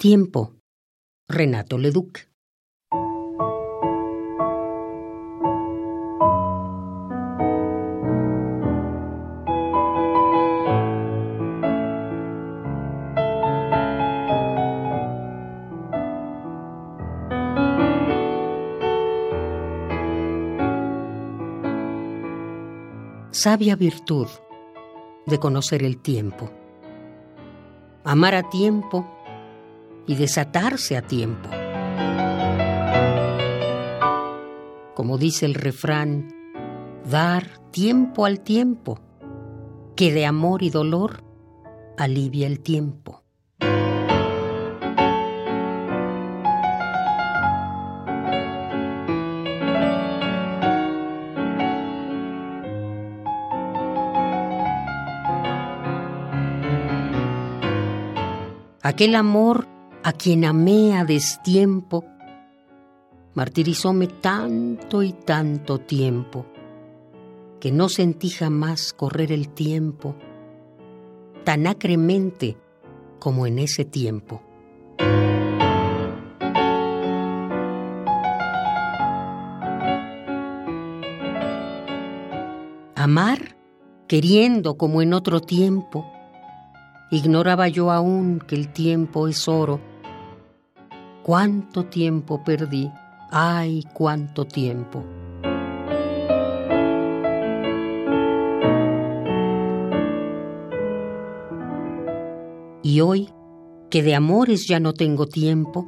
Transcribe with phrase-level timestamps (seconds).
[0.00, 0.54] Tiempo.
[1.28, 2.20] Renato Leduc.
[23.32, 24.28] Sabia virtud
[25.26, 26.48] de conocer el tiempo.
[28.04, 29.17] Amar a tiempo
[30.08, 31.48] y desatarse a tiempo.
[34.94, 36.34] Como dice el refrán,
[37.08, 38.98] dar tiempo al tiempo,
[39.94, 41.22] que de amor y dolor
[41.96, 43.22] alivia el tiempo.
[58.82, 59.77] Aquel amor
[60.08, 62.02] a quien amé a destiempo,
[63.34, 66.46] martirizóme tanto y tanto tiempo,
[67.60, 70.14] que no sentí jamás correr el tiempo
[71.44, 72.56] tan acremente
[73.18, 74.40] como en ese tiempo.
[82.94, 83.56] Amar,
[84.06, 86.10] queriendo como en otro tiempo,
[87.10, 89.80] Ignoraba yo aún que el tiempo es oro.
[91.28, 92.90] ¿Cuánto tiempo perdí?
[93.30, 95.04] ¡Ay, cuánto tiempo!
[102.82, 103.28] Y hoy,
[103.90, 105.86] que de amores ya no tengo tiempo,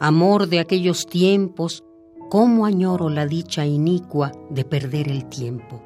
[0.00, 1.84] amor de aquellos tiempos,
[2.30, 5.82] cómo añoro la dicha inicua de perder el tiempo.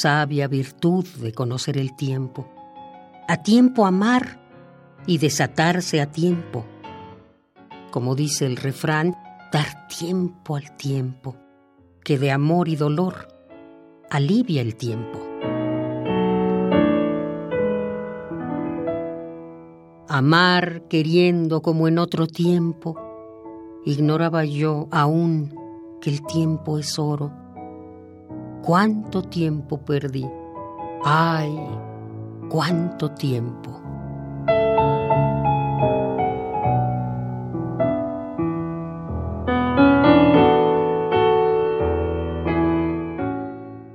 [0.00, 2.48] Sabia virtud de conocer el tiempo,
[3.28, 4.40] a tiempo amar
[5.06, 6.64] y desatarse a tiempo.
[7.90, 9.14] Como dice el refrán,
[9.52, 11.36] dar tiempo al tiempo,
[12.02, 13.28] que de amor y dolor
[14.10, 15.18] alivia el tiempo.
[20.08, 22.96] Amar queriendo como en otro tiempo,
[23.84, 25.54] ignoraba yo aún
[26.00, 27.39] que el tiempo es oro
[28.62, 30.26] cuánto tiempo perdí.
[31.04, 31.52] Ay,
[32.48, 33.80] cuánto tiempo.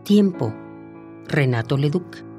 [0.04, 0.54] Tiempo.
[1.28, 2.35] Renato Leduc.